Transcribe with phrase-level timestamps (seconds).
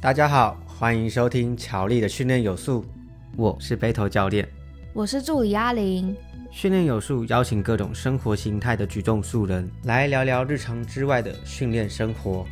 [0.00, 2.84] 大家好，欢迎收听乔力的训练有素，
[3.36, 4.48] 我是背头教练，
[4.92, 6.16] 我是助理阿玲。
[6.52, 12.46] 训练有素邀请各种生活形态的举重素人来聊聊日常之外的训练生活。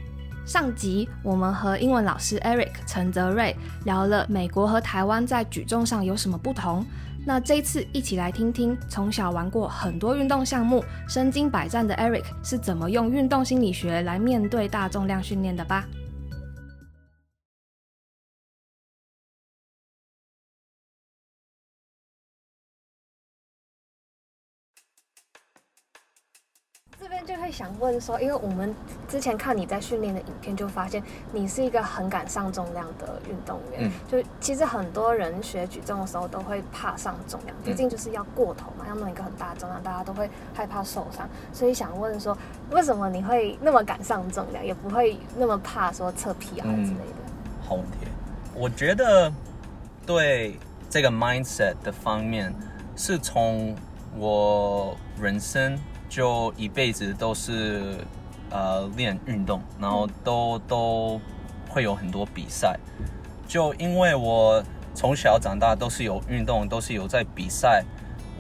[0.45, 3.54] 上集我们和英文老师 Eric 陈泽瑞
[3.84, 6.84] 聊了美国和台湾在举重上有什么不同。
[7.24, 15.86] 那这一次一起来听听从小玩过很多运动项目、身经百战的 Eric 是怎么用运动心理学来面对大重量训练的吧。
[27.56, 28.74] 想问说，因为我们
[29.09, 31.02] 之前看你在训练的影片，就发现
[31.33, 33.84] 你是一个很敢上重量的运动员。
[33.84, 41.27] 嗯、就其实很多人学举重的时候都会怕上重量，毕竟就是要过头嘛，要弄一个很大的重量，大家都会害怕受伤。
[41.51, 42.37] 所以想问说，
[42.73, 47.66] 为什么你会那么敢上重量，也不会那么怕说测 PR 之类的？
[47.66, 48.07] 好问题，
[48.54, 49.32] 我觉得
[50.04, 50.59] 对
[50.90, 52.54] 这个 mindset 的方面，
[52.96, 53.74] 是从
[54.18, 55.79] 我人生。
[56.09, 57.99] 就一辈子都是
[58.51, 61.21] 呃练运动，然后都都
[61.68, 62.79] 会有很多比赛。
[63.49, 64.62] 就因为我
[64.94, 67.84] 从小长大都是有运动，都是有在比赛，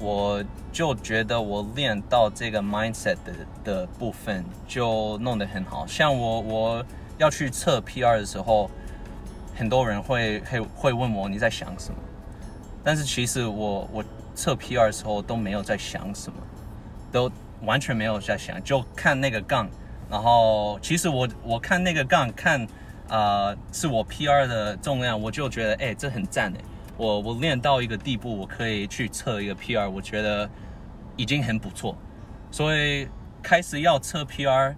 [0.00, 3.32] 我就觉得我练到这个 mindset 的
[3.64, 5.86] 的部分就弄得很好。
[5.86, 6.84] 像我我
[7.18, 8.70] 要去测 PR 的时候，
[9.54, 11.98] 很多人会会会问我你在想什么，
[12.82, 16.38] 但是其实我我测 PR 的时候都没有在想什么，
[17.10, 17.30] 都。
[17.62, 19.68] 完全没有在想，就看那个杠，
[20.10, 22.66] 然后其实我我看那个杠，看
[23.08, 26.60] 啊、是我 PR 的重量，我就觉得哎这很赞哎，
[26.96, 30.48] 我我练到一个地步，我可以去测一个 PR，我觉得
[31.16, 31.96] 已经很不错，
[32.50, 33.08] 所以
[33.42, 34.74] 开始要测 PR，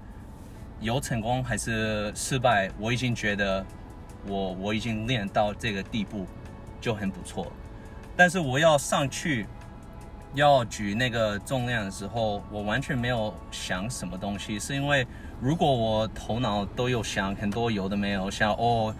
[0.80, 3.64] 有成功还是失败，我已经觉得
[4.26, 6.26] 我我已经练到这个地步
[6.80, 7.50] 就很不错，
[8.16, 9.46] 但是我要上去。
[10.34, 15.06] 要举那个重量的时候，我完全没有想什么东西，是因为
[15.40, 18.94] 如果我头脑都有想很多有的没有，像哦，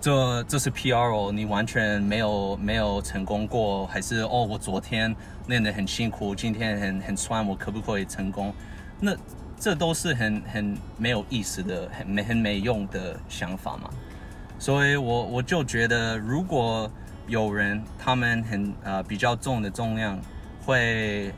[0.00, 5.14] 这这是 PR 哦，你完全没有没有成功过，还是哦，我昨天
[5.46, 8.52] 练得很辛苦，今天很很酸，我可不可以成功？
[8.98, 9.12] 那
[9.58, 13.88] 这都是很很没有意思的，很没很没用的想法嘛。
[14.58, 16.90] 所以我我就觉得，如果
[17.28, 20.18] 有人他们很呃比较重的重量。
[20.70, 21.32] 会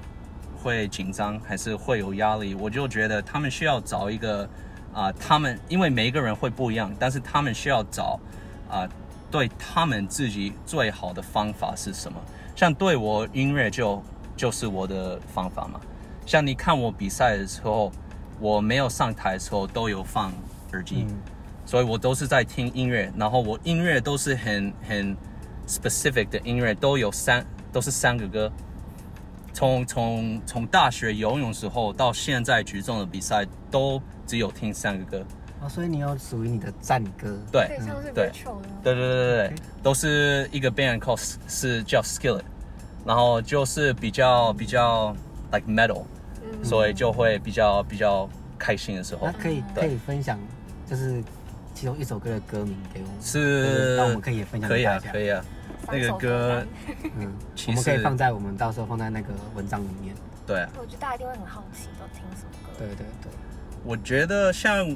[0.62, 2.54] 会紧张还是会有压力？
[2.54, 4.44] 我就觉得他们需要找一个
[4.92, 8.20] 啊、呃，他们因为每一个人会不一样，但是他们需要找
[8.68, 8.88] 啊、呃，
[9.30, 12.20] 对他们自己最好的方法是什么？
[12.54, 14.02] 像对我音乐就
[14.36, 15.80] 就是我的方法嘛。
[16.26, 17.90] 像你看我比赛的时候，
[18.38, 20.30] 我没有上台的时候都有放
[20.72, 21.16] 耳机，嗯、
[21.64, 25.16] 所以我都是在听音乐，然后我音乐都是很很
[25.66, 28.52] specific 的音乐，都有三都是三个歌。
[29.52, 35.24] 从从从大学游泳时候到现在举重的比赛，都只有听三个歌。
[35.60, 37.38] 哦，所以你有属于你的战歌？
[37.52, 37.78] 对，
[38.12, 38.32] 对，对，
[38.82, 39.52] 对对对对，
[39.82, 42.42] 都是一个 band called 是叫 Skillet，
[43.04, 45.14] 然后就是比较比较
[45.52, 46.02] like metal，
[46.42, 49.26] 嗯，所以就会比较比较开心的时候。
[49.26, 50.36] 那可以可以分享，
[50.90, 51.22] 就是
[51.74, 54.68] 其中一首歌的歌名给我们，是，那我们可以也分享。
[54.68, 55.44] 可以啊，可以啊。
[55.90, 56.64] 那个歌，
[57.18, 57.32] 嗯，
[57.68, 60.14] 我们可以放在我们到时候放在那个文章里面。
[60.46, 62.72] 对啊，我觉得大家一定会很好奇，都听什么歌？
[62.78, 63.32] 对对对，
[63.84, 64.94] 我觉得像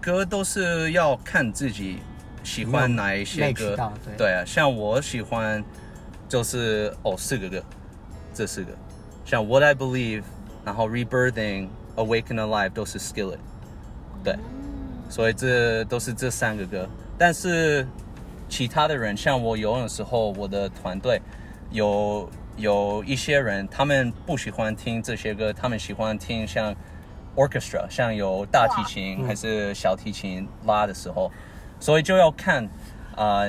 [0.00, 1.98] 歌都是要看自己
[2.42, 3.76] 喜欢哪一些歌。
[4.04, 5.62] 对，对啊，像我喜欢
[6.28, 7.62] 就是哦四个歌，
[8.32, 8.72] 这四个，
[9.24, 10.22] 像 What I Believe，
[10.64, 13.38] 然后 Rebirthing、Awaken Alive 都是 Skillet。
[14.24, 17.86] 对，嗯，所以这都是这三个歌，但是。
[18.48, 21.20] 其他的人，像我游泳的时候，我的团队
[21.70, 26.74] 有有一些人，他们不喜欢听这些歌，他们喜欢听像
[27.34, 31.30] orchestra，像有大提琴还是小提琴拉的时候，
[31.80, 32.64] 所以就要看
[33.16, 33.44] 啊，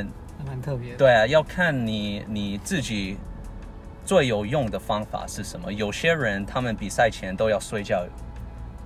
[0.46, 0.96] 蛮、呃、特别。
[0.96, 3.18] 对啊，要看你你自己
[4.04, 5.72] 最有用的方法是什么。
[5.72, 8.04] 有些人他们比赛前都要睡觉，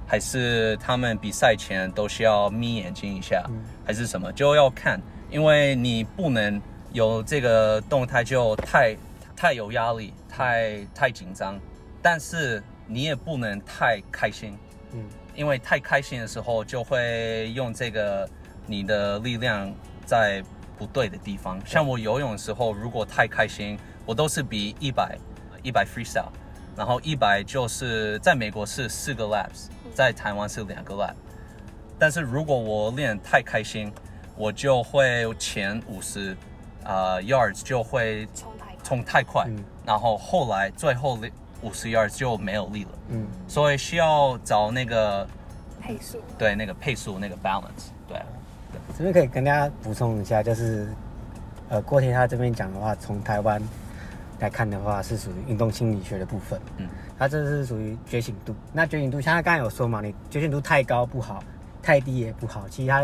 [0.06, 5.02] 还是他们比赛前都需要眯眼睛一下，嗯、还是什么，就要看。
[5.32, 6.62] 因为你不能
[6.92, 8.98] 有这个动态就太
[9.34, 11.58] 太有压力，太太紧张，
[12.02, 14.58] 但是你也不能太开心，
[14.92, 18.30] 嗯，因为太开心的时候就会用这个
[18.68, 19.74] 你的力量
[20.06, 20.44] 在
[20.78, 21.58] 不对的地方。
[21.66, 25.18] 像我游泳的时候，如果太开心，我都是比一百
[25.64, 26.28] 一百 freestyle，
[26.76, 31.16] 然后一百就是在美国是四个 laps，在台湾是两个 lap，
[31.98, 33.90] 但是如果我练太开心。
[34.36, 36.36] 我就会前五十
[36.84, 38.28] 呃 yards 就会
[38.84, 41.18] 冲太快，嗯、然后后来最后
[41.62, 42.90] 五十 yards 就没有力了。
[43.10, 45.28] 嗯，所以需要找那个
[45.82, 48.18] 配速，对，那个配速那个 balance，对。
[48.98, 50.88] 这边可以跟大家补充一下，就是
[51.70, 53.62] 呃，郭天他这边讲的话，从台湾
[54.40, 56.60] 来看的话，是属于运动心理学的部分。
[56.78, 56.88] 嗯，
[57.18, 58.56] 他这是属于觉醒度。
[58.74, 61.44] 那觉醒度，像他刚才有说嘛，你觉醒度太高不好，
[61.82, 62.68] 太低也不好。
[62.70, 63.02] 其实他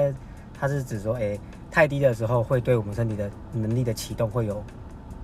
[0.60, 1.40] 他是指说，哎、欸，
[1.72, 4.64] 太低的时候会对我们身体的能力的启动会有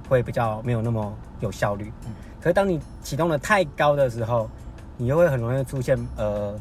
[0.08, 1.92] 会比较没有那么有效率。
[2.06, 4.50] 嗯，可是当你启动的太高的时候，
[4.98, 6.60] 你又会很容易出现呃。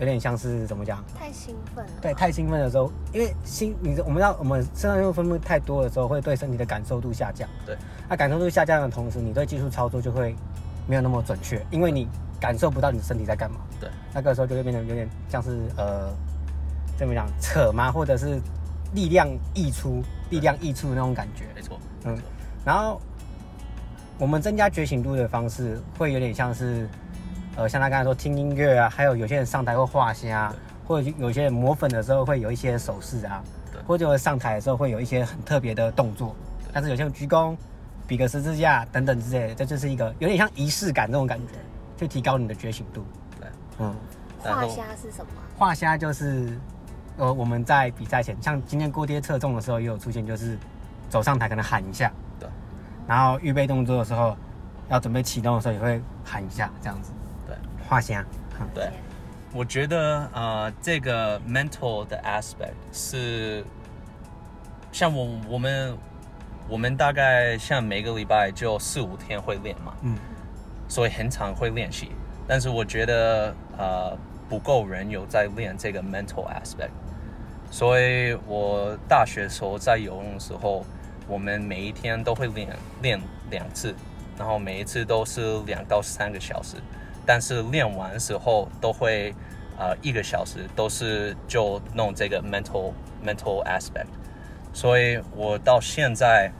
[0.00, 1.02] 有点像是怎么讲？
[1.18, 1.90] 太兴奋了。
[2.00, 7.48] 对，太兴奋的时候，因为心，你我们要我们肾上腺素分泌太多的时候，会对身体的感受度下降。
[7.66, 7.76] 对。
[8.08, 10.36] 那感受度下降的同时，你对技术操作就会
[10.86, 12.06] 没有那么准确，因为你
[12.40, 13.56] 感受不到你的身体在干嘛。
[13.80, 13.90] 对。
[14.14, 16.14] 那个时候就会变得有点像是呃，
[16.98, 17.90] 怎么讲扯吗？
[17.90, 18.38] 或者是
[18.92, 21.44] 力量溢出，力量溢出的那种感觉。
[21.54, 21.78] 没错。
[22.04, 22.18] 嗯。
[22.64, 23.00] 然后
[24.18, 26.86] 我们增加觉醒度的方式，会有点像是。
[27.56, 30.54] 呃，像他刚才说听音乐啊，还有有些人上台会画虾，
[30.86, 33.42] 或者有些人磨粉的时候会有一些手势啊，
[33.72, 36.36] 对或者上台的时候会有一些很特别的动作。
[36.72, 37.56] 但是有些人鞠躬、
[38.06, 41.54] 比个十字架等等之类的，这就是一个有点像仪式感这种感觉，
[41.96, 43.04] 就提高你的觉醒度。
[43.40, 43.48] 对，
[43.80, 43.92] 嗯。
[44.38, 45.32] 画虾是什么？
[45.58, 46.56] 画虾就是
[47.18, 50.56] 呃我们在比赛前，像今天锅贴测重的时候也有出现，就是
[51.08, 52.10] 走上台可能喊一下，
[52.40, 52.48] 对，
[53.06, 54.36] 然后预备动作的时候
[54.88, 57.12] 要准备启动的时候也会喊一下，这样子。
[57.46, 57.56] 对
[57.88, 58.24] 画虾，
[58.74, 58.90] 对，
[59.52, 63.64] 我觉得呃，这个 mental 的 aspect 是
[64.92, 65.96] 像我我们
[66.68, 70.16] 我们大概像每个礼拜就四五天会练嘛，嗯，
[70.86, 72.12] 所以很常会练习。
[72.46, 74.16] 但是我觉得呃
[74.48, 76.90] 不够人有在练这个 mental aspect，
[77.70, 80.84] 所以我大学时候在游泳的时候，
[81.26, 82.68] 我们每一天都会练
[83.02, 83.94] 练两次，
[84.38, 86.76] 然后每一次都是两到三个小时。
[87.26, 89.34] 但是练完时候都会，
[89.78, 92.92] 呃，一个小时都是就弄这个 mental
[93.22, 94.06] mental aspect，
[94.72, 96.50] 所以我到现在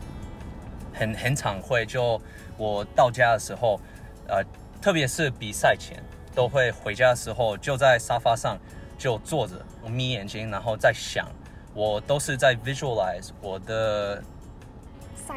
[0.92, 2.20] 很很常会就
[2.58, 3.80] 我到家的时候，
[4.26, 4.44] 呃，
[4.82, 5.96] 特别是比赛前
[6.38, 8.56] 都会回家的时候就在沙发上
[8.96, 11.26] 就坐着，我眯眼睛，然后在想，
[11.74, 14.22] 我都是在 visualize 我的，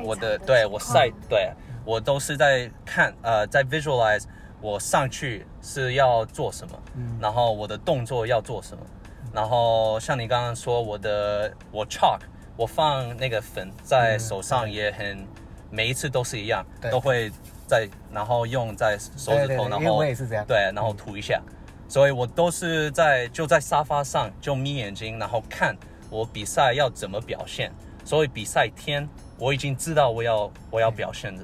[0.03, 1.51] 我的对我赛对
[1.83, 4.25] 我都是在看呃在 visualize。
[4.62, 8.83] 我上去是要做什么，嗯、然后我的动作要做什么，
[9.24, 12.19] 嗯、然后像你刚刚说我的我 chalk，
[12.56, 15.27] 我放那个粉在手上也很，嗯、
[15.71, 17.31] 每一次都是一样，都会
[17.72, 21.54] 在然后用在手指头，然后我也是这样，对，然后涂一下，嗯、
[21.88, 25.74] 所以我都是在就在沙发上就眯眼睛，然后看
[26.10, 27.72] 我比赛要怎么表现，
[28.04, 29.08] 所以比赛天
[29.38, 31.42] 我已经知道我要我要表现的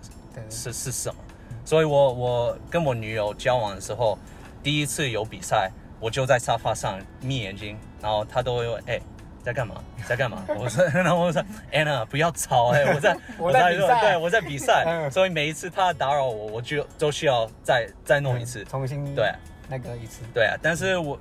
[0.49, 1.15] 是是什么。
[1.63, 4.19] 所以我，我我跟我女友交往的时候，
[4.61, 9.01] 第一次有比赛，我就在沙发上眯眼睛，然后她都会问：“哎、欸，
[9.47, 9.81] 在干嘛？
[10.05, 11.41] 在干嘛？” 我说：“然后我说
[11.71, 19.31] ，Anna，不要吵，哎， 我在我在比赛，对，我在比赛。”所以每一次他打扰我，我就都需要再再弄一次，重新对
[19.69, 20.21] 那个一次。
[20.33, 21.17] 对啊，但是我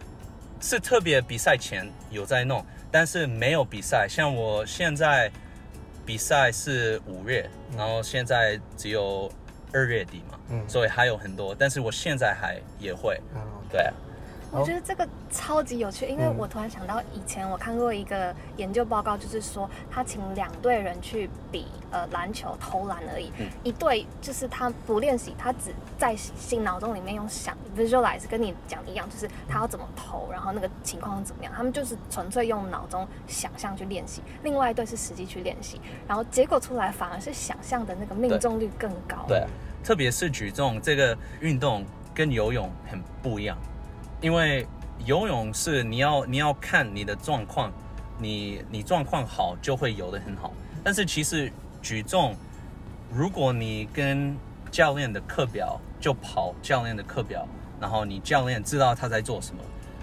[0.60, 4.08] 是特别比赛前有在弄，但是没有比赛。
[4.08, 5.30] 像我现在
[6.04, 9.30] 比赛是五月，然后现在只有。
[9.72, 13.92] 二月底嘛，嗯，所以还有很多，但是我现在还也会，嗯，对啊。
[14.60, 34.22] 我觉得这个超级有趣，因为我突然想到以前我看过一个研究报告，就是说他请两队人去比呃篮球投篮而已，嗯、一队就是他不练习，他只在心脑中里面用想 visualize，跟你讲一样，就是他要怎么投，然后那个情况怎么样，他们就是纯粹用脑中想象去练习。
[34.42, 39.24] 另外一队是实际去练习，然后结果出来反而是想象的那个命中率更高。
[39.28, 39.46] 对，对，
[39.84, 41.84] 特别是举重这个运动
[42.14, 43.56] 跟游泳很不一样。
[44.26, 44.66] 因为
[45.04, 47.72] 游泳是你要你要看你的状况，
[48.18, 50.52] 你你状况好就会游得很好。
[50.82, 51.48] 但是其实
[51.80, 52.34] 举重，
[53.12, 54.36] 如果你跟
[54.68, 57.46] 教练的课表就跑教练的课表，
[57.80, 59.62] 然后你教练知道他在做什么，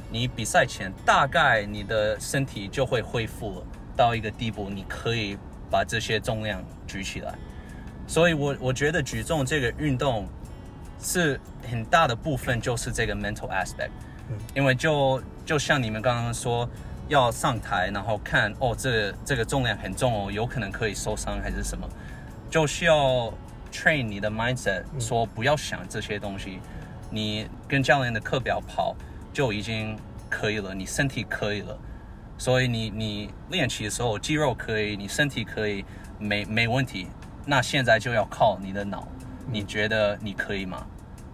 [0.10, 3.62] 你比赛前大概你的身体就会恢复
[3.94, 5.38] 到一个地步，你可以
[5.70, 7.36] 把这些重量举起来。
[8.08, 10.26] 所以我我觉得举重这个运动。
[11.06, 11.38] 是
[11.70, 13.90] 很大的部分就是这个 mental aspect，
[14.56, 16.68] 因为就就像你们刚刚说，
[17.08, 21.88] 要上台然后看哦，这个、这个重量很重哦，有可能可以受伤还是什么，
[22.50, 23.34] 就需要
[23.72, 26.60] train 你的 mindset，说不要想这些东西，
[27.10, 28.96] 你跟教练的课表跑
[29.34, 29.98] 就已经
[30.30, 31.78] 可以了，你身体可以了，
[32.38, 35.84] 所以你你练习的时候，肌肉可以，你身体可以，
[36.20, 37.08] 没没问题。
[37.46, 39.08] 那现在就要靠你的脑，
[39.52, 40.86] 你觉得你可以吗？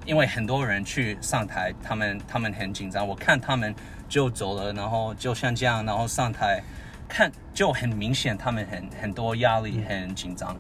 [0.10, 3.76] 因为很多人去上台，他们他们很紧张，我看他们
[4.08, 6.64] 就走了，然后就像这样，然后上台，
[7.08, 10.58] 看就很明显，他们很很多压力，很紧张。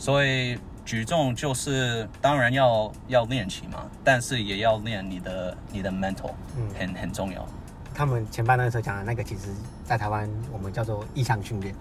[0.00, 6.32] 所以举重就是当然要要练习嘛，但是也要练你的你的 mental，
[6.76, 7.46] 很很重要。
[7.94, 11.72] 他们前半段时候讲的那个，其实在台湾我们叫做意向训练。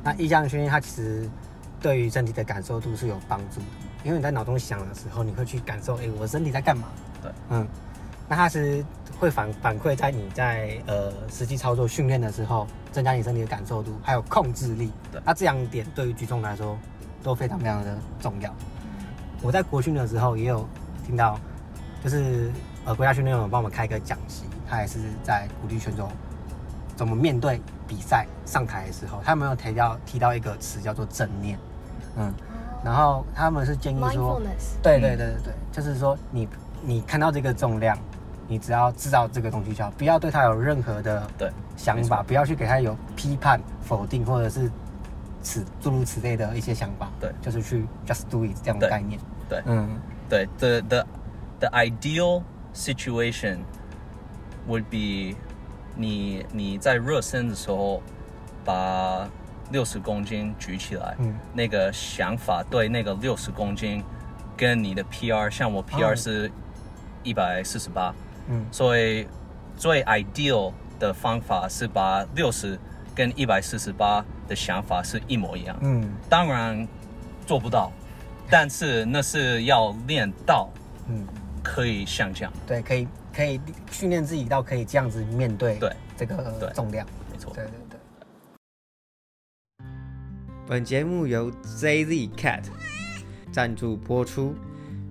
[0.00, 1.28] 那意向训练它其实
[1.80, 3.66] 对于身体的感受度是有帮助的，
[4.04, 6.88] 因为你在脑中想的时候，你会去感受，哎，我身体在干嘛？
[7.22, 7.66] 对，嗯，
[8.28, 8.84] 那它是
[9.18, 14.90] 会反反馈在你在呃实际操作训练的时候，增加你身体的感受度，还有控制力。
[15.10, 16.76] 对，那这两点对于举重来说
[17.22, 18.54] 都非常非常的重要。
[19.40, 20.68] 我在国训的时候也有
[21.06, 21.38] 听到，
[22.02, 22.50] 就是
[22.84, 24.44] 呃国家训练有帮我们开个讲习。
[24.68, 26.08] 他也是在鼓励选手
[26.96, 31.58] 怎么面对比赛上台的时候，他没有提到提到一个词叫做正念，
[32.16, 32.32] 嗯，
[32.84, 34.40] 然后他们是建议说，
[34.82, 36.48] 对对对对对，就是说你
[36.82, 37.96] 你看到这个重量，
[38.48, 41.28] 你只要知道这个东西就好，不要对它有任何的
[41.76, 44.70] 想法，不要去给它有批判、否定或者是
[45.42, 49.88] 此诸如此类的一些想法，对，就是去 just do it 这样的概念，对，嗯，
[50.28, 51.06] 对，the the
[51.60, 52.42] the ideal
[52.74, 53.58] situation。
[54.68, 55.36] would be
[55.96, 58.00] 你你在热身的时候
[58.64, 59.28] 把
[59.72, 64.04] 六十公斤举起来，嗯，那个想法对那个六十公斤
[64.56, 66.50] 跟你的 PR，像我 PR 是
[67.24, 68.14] 一百四十八，
[68.48, 69.26] 嗯，所以
[69.76, 72.78] 最 ideal 的方法是把六十
[73.14, 76.86] 跟一百四十八的想法是一模一样，嗯，当然
[77.46, 77.90] 做不到，
[78.48, 80.68] 但是那是要练到，
[81.08, 81.26] 嗯，
[81.62, 83.08] 可以像这样，对，可以。
[83.34, 83.58] 可以
[83.90, 85.90] 训练自己到可以这样子面对对。
[86.18, 87.50] 这个重量，没错。
[87.54, 87.91] 对对对。
[90.64, 92.64] 本节目由 JZ Cat
[93.50, 94.54] 赞助播出。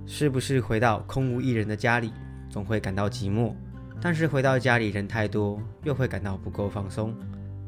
[0.08, 2.12] 是不是回到空无一人的家里，
[2.50, 3.53] 总会感到寂寞？
[4.01, 7.15] 但是回到家里人太多，又会感到不够放松？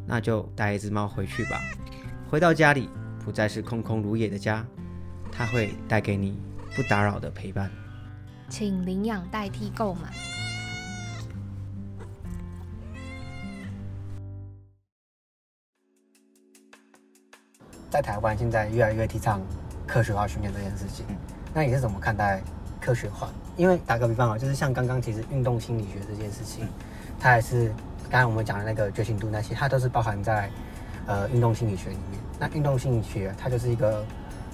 [0.06, 1.62] 那就带一只猫回去吧。
[2.30, 2.90] 回到家里，
[3.24, 4.66] 不再是空空如也的家，
[5.32, 6.40] 它会带给你
[6.76, 7.70] 不打扰的陪伴。
[8.50, 10.14] 请领养代替购买。
[17.94, 19.40] 在台湾现在越来越提倡
[19.86, 21.06] 科学化训练这件事情，
[21.54, 22.42] 那你是怎么看待
[22.82, 23.30] 科学化？
[23.56, 26.68] 因为打个比方啊，就是像刚刚其实运动心理学这件事情，
[27.20, 27.72] 它还是
[28.10, 30.50] 刚才我们讲的那个觉醒度那些，它都是包含在
[31.06, 32.20] 呃运动心理学里面。
[32.40, 34.04] 那运动心理学它就是一个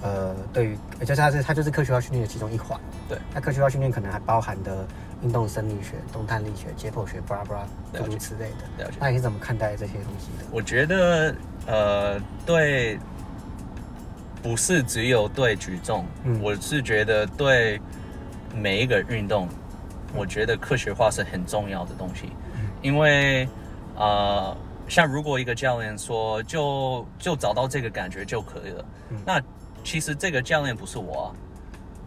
[0.01, 2.77] 呃对于，就是它是它就是科学化训练的其中一环。
[3.08, 4.86] 对，那科学化训练可能还包含的
[5.24, 8.91] 运动生理学、动态力学、解剖学，巴拉巴拉诸如此类的。
[9.00, 10.46] 那你是怎么看待这些东西的？
[10.51, 11.34] 我觉得
[11.67, 13.00] 呃对。
[14.41, 17.79] 不是只有对举重，嗯，我是觉得对
[18.55, 19.50] 每一个运动，
[20.15, 22.31] 我觉得科学化是很重要的东西，
[22.81, 23.48] 因为
[23.98, 24.55] 呃，
[24.88, 28.86] 像如果一个教练说就就找到这个感觉就可以了，
[29.25, 29.41] 那
[29.84, 31.27] 其实这个教练不是我啊，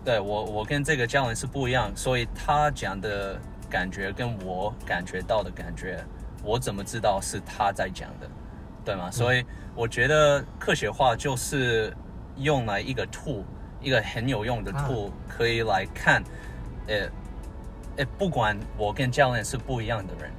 [0.03, 6.03] 对，我我跟这个教练是不一样，所以他讲的感觉跟我感觉到的感觉，
[6.43, 8.27] 我怎么知道是他在讲的，
[8.87, 9.11] 对吗？
[9.11, 11.95] 所以我觉得科学化就是。
[12.43, 13.43] 用来一个 tool，
[13.81, 16.23] 一个很有用的 tool，可以来看，
[16.87, 17.09] 呃，
[17.97, 20.31] 呃，不管我跟教练是不一样的人，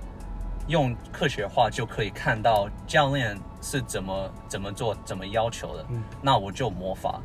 [0.68, 5.86] 用科学化就可以看到教练是怎么怎么做、怎么要求的，
[6.22, 7.22] 那我就模仿，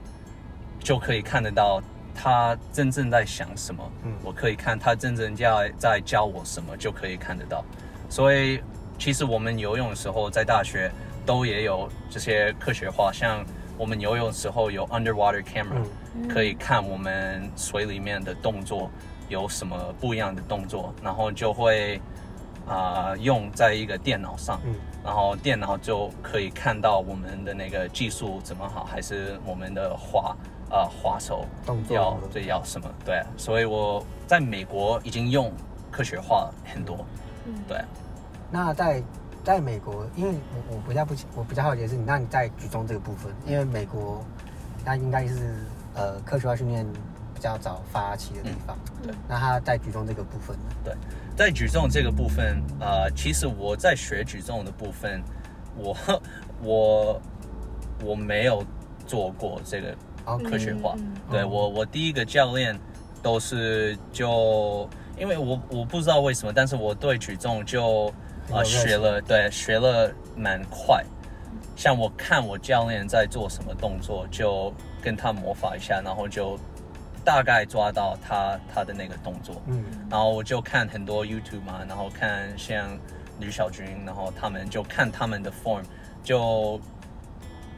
[0.80, 1.82] 就可以看得到
[2.14, 3.82] 他真正在想什么，
[4.22, 7.64] 我可以看他真正在在教我什么，就可以看得到。
[8.08, 8.60] 所以
[8.98, 10.90] 其实我们游泳的时候，在大学
[11.24, 13.44] 都也有这些科学化，像。
[13.78, 15.80] 我们游泳的时候有 underwater camera，
[16.28, 18.90] 可以看我们水里面的动作
[19.28, 22.00] 有什么不一样的动作，然后就会
[22.66, 24.60] 啊、呃、用在一个电脑上，
[25.04, 30.36] 然后电脑就可以看到我们的那个技术怎么好，还是我们的滑
[30.70, 35.52] 啊、呃、滑手动作要对要什么对，所以我在美国已经用
[35.90, 37.06] 科学化很多，
[37.68, 37.78] 对。
[38.50, 39.00] 那在。
[39.48, 40.34] 在美国，因为
[40.68, 44.22] 我我比较不我比较好奇的是，那你在举重这个部分，因为美国
[44.84, 45.54] 那应该是
[45.94, 46.86] 呃科学化训练
[47.34, 49.10] 比较早发起的地方，对。
[49.26, 50.62] 那他在举重这个部分呢？
[50.84, 50.94] 对，
[51.34, 55.22] 在举重这个部分，呃，其实我在学举重的部分，
[55.78, 55.96] 我
[56.62, 57.22] 我
[58.04, 58.62] 我没有
[59.06, 59.96] 做过这个
[60.44, 60.94] 科学化。
[61.30, 62.78] 对我我第一个教练
[63.22, 64.86] 都是就
[65.18, 68.12] 因为我我不知道为什么，但是我对举重就。
[68.50, 71.04] 呃，学了，对，学了蛮快。
[71.76, 76.58] 像我看我教练在做什么动作，就跟他模仿一下，然后就
[77.24, 79.62] 大概抓到他他的那个动作。
[79.66, 82.98] 嗯，然后我就看很多 YouTube 嘛，然后看像
[83.38, 85.82] 吕小军，然后他们就看他们的 form，
[86.22, 86.80] 就。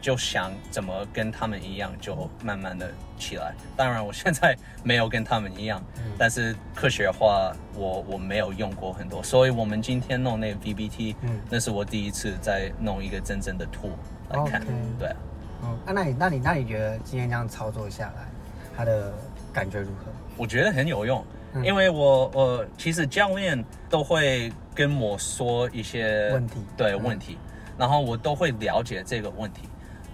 [0.01, 3.55] 就想怎么跟他们一样，就慢慢的起来。
[3.77, 13.91] 当然，我现在没有跟他们一样，嗯、但是科学化我我没有用过很多，所以我们今天弄那个 VBT，嗯，那是我第一次在弄一个真正的 tool
[14.31, 14.63] 来看。
[14.99, 15.17] 对啊，
[15.63, 18.27] 嗯，那那你那你那你觉得今天这样操作下来，
[18.75, 19.13] 它的
[19.53, 20.07] 感觉如何？
[20.37, 27.37] 我觉得很有用，嗯、因为我我其实教练都会跟我说一些问题，对、嗯、问题，
[27.77, 29.69] 然后我都会了解这个问题。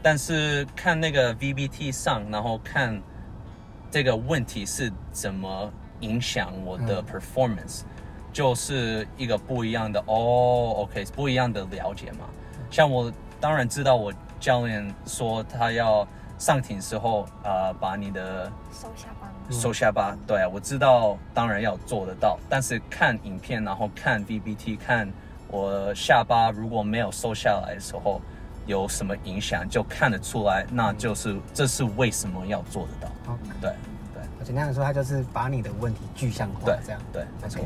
[0.07, 3.03] 但是看那个 VBT 上，然后看
[3.91, 7.87] 这个问题是怎么影响我的 performance，、嗯、
[8.33, 12.27] 就是一个不一样的哦，OK，不一样的了解嘛。
[12.71, 16.07] 像我当然知道，我教练说他要
[16.39, 22.39] 上庭时候啊、呃，把你的收下巴，收下巴，对啊，我知道，当然要做得到。
[22.49, 25.13] 但是看影片，然后看 VBT，看
[25.49, 28.21] 我下巴如果没有收下来的时候。
[28.67, 33.33] 有什么影响就看得出来，那就是、嗯、这是为什么要做得到。
[33.33, 33.61] Okay.
[33.61, 33.73] 对
[34.13, 37.63] 对，简单的说，他就是把你的问题具象化，对这样对，没错。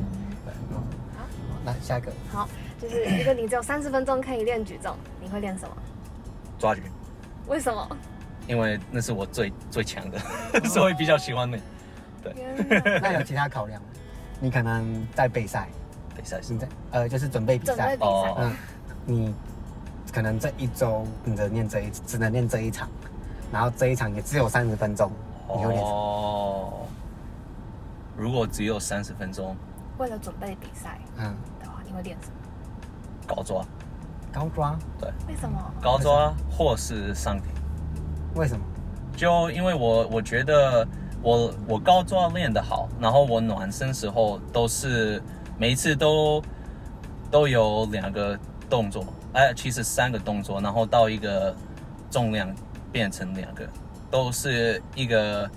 [1.17, 1.25] 好，
[1.65, 5.75] 那下一个，好，就是如果你只有三十分钟可以练举重，你会练什么？
[6.59, 6.83] 抓举。
[7.47, 7.97] 为什么？
[8.47, 10.19] 因为那是我最最强的，
[10.69, 11.59] 所以比较喜欢那。
[12.23, 13.01] 对。
[13.01, 13.81] 那有其他考量？
[14.39, 15.69] 你可能在备赛，
[16.15, 18.35] 备赛是在呃，就是准备比赛备赛。
[18.39, 18.57] 嗯，
[19.07, 19.35] 你。
[20.13, 22.89] 可能这一周你只练这一，只能练这一场，
[23.53, 25.11] 然后这一场也只有三十分钟，
[25.49, 25.97] 你会练什么？
[25.97, 26.73] 哦，
[28.17, 29.57] 如果只有三十分钟，
[29.99, 32.33] 为了准备比赛，嗯，的话，你会练什么？
[33.27, 33.65] 高抓，
[34.33, 35.09] 高抓，对。
[35.29, 35.59] 为什么？
[35.81, 37.45] 高抓或是上体？
[38.35, 38.65] 为什么？
[39.17, 40.87] 就因为我我觉得
[41.23, 45.23] 我我高抓练得好，然后我暖身时候都是
[45.59, 46.43] 每一次都
[47.31, 49.05] 都有两个动作。
[49.33, 51.55] 哎，其实三个动作，然后到一个
[52.11, 52.53] 重量
[52.91, 53.65] 变成两个，
[54.11, 55.49] 都是一个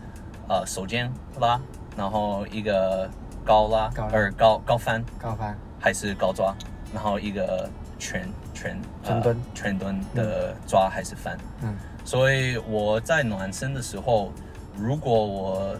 [0.47, 1.59] 呃手肩拉，
[1.97, 3.09] 然后一个
[3.43, 4.12] 高拉，高拉。
[4.13, 5.57] 而高高翻，高翻。
[5.79, 6.55] 还是高抓，
[6.93, 9.38] 然后一个全全全蹲。
[9.55, 14.31] 全蹲的抓还是翻，嗯，所以我在暖身的时候，
[14.77, 15.75] 如果我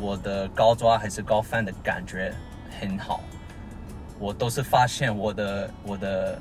[0.00, 2.32] 我的高抓还是高翻的感觉
[2.80, 3.20] 很好，
[4.20, 6.38] 我都是发现我的我的。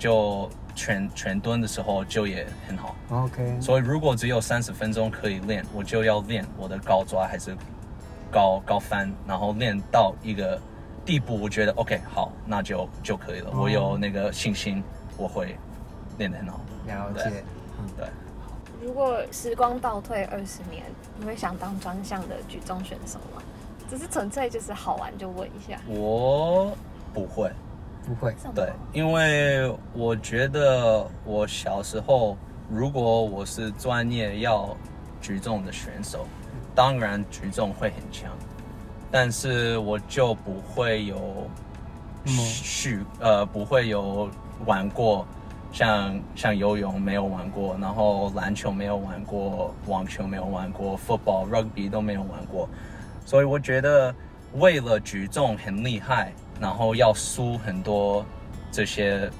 [0.00, 3.60] 就全全蹲的时候就也很好，OK。
[3.60, 7.54] 所以如果只有三十分钟可以练，我就要练我的高抓还是
[8.32, 10.58] 高高翻，然后练到一个
[11.04, 13.50] 地步，我觉得 OK 好，那就就可以了。
[13.50, 13.64] Oh.
[13.64, 14.82] 我有那个信心，
[15.18, 15.54] 我会
[16.16, 16.60] 练得很好。
[16.86, 17.44] 了解，对
[17.78, 18.08] 嗯，对。
[18.82, 20.82] 如果时光倒退二十年，
[21.18, 23.42] 你会想当专项的举重选手吗？
[23.90, 25.78] 只是纯粹就是好玩，就问一下。
[25.86, 26.74] 我
[27.12, 27.50] 不会。
[28.06, 32.36] 不会，对，因为我觉得我小时候，
[32.68, 34.76] 如果我是专业要
[35.20, 36.26] 举重的选手，
[36.74, 38.30] 当然举重会很强，
[39.10, 41.48] 但是我就不会有
[42.26, 44.28] 续，呃，不会有
[44.66, 45.24] 玩过，
[45.70, 52.68] 像像游泳没有玩过，然后篮球没有玩过，网球没有玩过，football、rugby 都没有玩过，
[53.24, 54.12] 所以我觉得
[54.54, 56.32] 为了举重很厉害。
[56.60, 58.24] 然后要输很多
[58.70, 59.30] 这些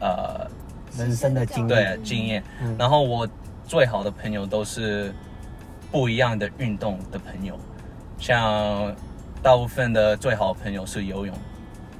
[0.00, 0.48] 呃
[0.96, 2.44] 人生的经验，对经验。
[2.62, 3.28] 嗯、然后我
[3.66, 5.12] 最好的朋友都是
[5.90, 7.58] 不一样的运动的朋友，
[8.18, 8.94] 像
[9.42, 11.34] 大部分的最好的朋友是游泳，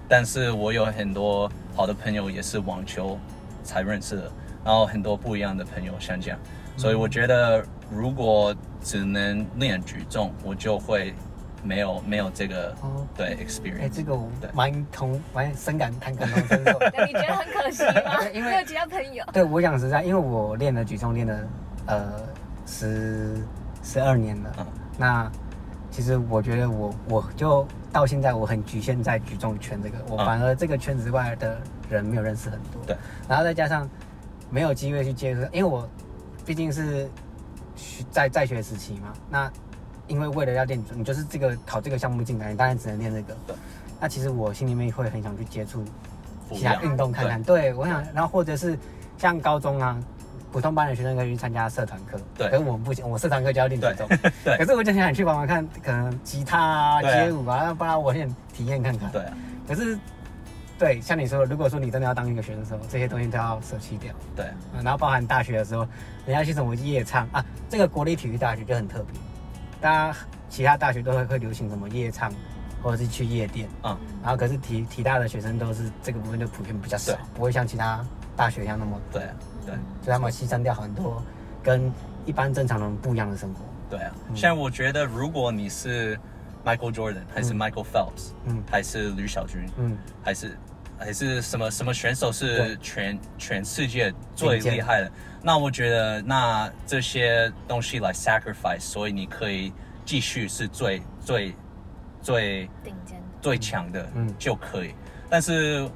[0.08, 3.18] 但是我有很多好的朋友也是网球
[3.64, 4.30] 才认识的，
[4.64, 6.38] 然后很多不一样的朋友像这样，
[6.76, 11.12] 所以我觉得如果只能练举重，我就会。
[11.62, 16.78] 没有没有这个、哦、对 experience，哎，这个我蛮同蛮深感谈感同身受。
[17.06, 18.24] 你觉得很可惜吗？
[18.32, 19.24] 因为没有其他朋友。
[19.32, 21.38] 对，我讲实在，因为我练了举重练了
[21.86, 22.12] 呃
[22.66, 23.36] 十
[23.82, 24.56] 十二年了。
[24.58, 24.66] 嗯、
[24.96, 25.32] 那
[25.90, 32.82] 其实我觉得我我就到现在我很局限在举重圈这个，我反而这个圈子外的人没有认识很多。
[32.86, 32.98] 对、嗯。
[33.28, 33.88] 然后再加上
[34.48, 35.88] 没有机会去接触，因为我
[36.46, 37.10] 毕竟是
[38.10, 39.52] 在在学时期嘛，那。
[40.08, 43.36] 因为为了要练，你就是这个考这个项目进来，你当然只能练这个。
[43.46, 43.56] 对。
[44.00, 45.84] 那其实我心里面会很想去接触
[46.52, 47.42] 其他运动看看。
[47.42, 48.78] 对，对，我想，然后或者是
[49.16, 49.98] 像高中啊，
[50.50, 52.18] 普通班的学生可以去参加社团课。
[52.36, 52.48] 对。
[52.48, 54.08] 可是我们不行，我社团课就要练举重。
[54.44, 54.56] 对。
[54.56, 59.10] 可是我就想想去玩玩看，可能吉他啊、街舞啊，不然我先体验看看。
[59.12, 59.22] 对。
[59.66, 59.98] 可是
[60.78, 64.14] 对，像你说的，如果说你真的要当一个学生的时候，这些东西都要舍弃掉。
[64.36, 65.84] 对、嗯，然后包含大学的时候，
[66.24, 69.20] 人家去什么夜唱啊，这个国立体育大学就很特别，
[69.80, 72.32] 大家其他大学都会会流行什么夜唱，
[72.82, 78.04] 或者是去夜店，嗯，然后可是体体大的学生都是这个部分就普遍比较少，不会像其他
[78.36, 79.22] 大学一样那么对
[79.66, 81.22] 对，所以他们牺牲掉很多
[81.62, 81.92] 跟
[82.24, 83.60] 一般正常人不一样的生活。
[83.90, 86.18] 对啊，像我觉得如果你是
[86.64, 90.56] Michael Jordan 还是 Michael Phelps，嗯，还是吕小军，嗯，还是。
[90.98, 95.12] 还是什么什么选手是全全世界最厉害的？
[95.40, 99.72] 那我觉得那这些东西来 sacrifice，所以你可以
[100.04, 101.54] 继续是最最
[102.20, 104.92] 最顶尖、最强的，嗯，就可以。
[105.30, 105.88] 但是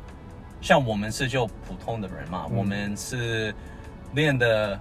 [0.60, 3.52] 像我们是就普通的人嘛，嗯、我们是
[4.14, 4.78] 练的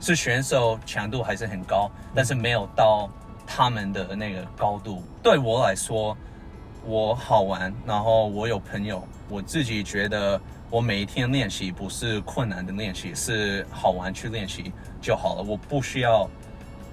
[0.00, 3.10] 是选手强度还是很高，但是没有到
[3.46, 5.02] 他们的那个高度。
[5.22, 6.16] 对我来说。
[6.86, 9.02] 我好玩，然后我有朋友，
[9.34, 15.42] 我自己觉得我每一天练习不是困难的练习，是好玩去练习就好了。
[15.42, 16.30] 我不需要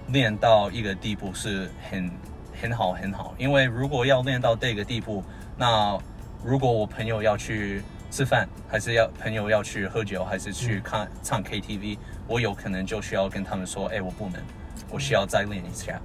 [0.07, 2.11] 练到一个地步是很
[2.59, 5.23] 很好很好，因为如果要练到这个地步，
[5.55, 5.95] 那
[6.43, 14.41] 如果我朋友要去吃饭，还是要朋友要去喝酒，还是去看唱 KTV，我有可能就需要跟他们说，哎，我不能，
[14.89, 16.01] 我需要再练一下。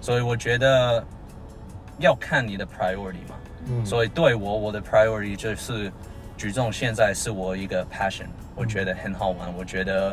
[0.00, 1.04] 所以我觉得。
[1.98, 3.36] 要看你的 priority 嘛，
[3.68, 5.92] 嗯，所以对我，我的 priority 就是
[6.36, 10.10] 举重，现在是我一个 passion，我觉得很好玩，我觉得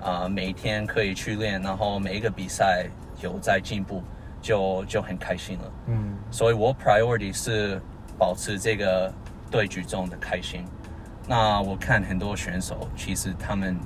[0.00, 2.86] 啊、呃，每天可以去练，然后每一个比赛
[3.20, 4.02] 有在进步，
[4.40, 7.80] 就就很开心了，嗯，所以我 priority 是
[8.18, 9.12] 保持这个
[9.50, 10.64] 对举重的开心。
[11.26, 13.76] 那我看很多选手，其实他们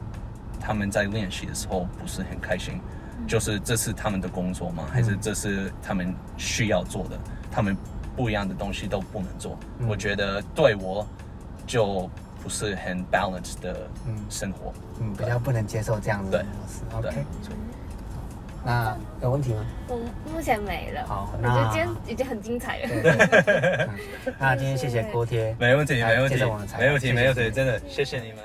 [0.60, 2.80] 他们在练习的时候不是很开心。
[3.26, 4.84] 就是这是他们的工作吗？
[4.90, 7.18] 还是这是他们需要做的？
[7.50, 7.76] 他们
[8.18, 9.56] 不一样的东西都不能做。
[9.88, 11.06] 我觉得对我
[11.64, 12.10] 就
[12.42, 13.88] 不是很 balanced 的
[14.28, 17.08] 生活，嗯，比较不能接受这样子的模式。
[17.08, 17.24] OK，
[18.64, 19.64] 那有问题吗？
[19.86, 19.96] 我
[20.34, 21.06] 目前没了。
[21.06, 23.88] 好，那我觉得今天已经很精彩了。
[24.36, 26.36] 那今天谢谢锅贴，没问题，没问题，
[26.76, 28.38] 没问题，没问题，真的谢谢你们。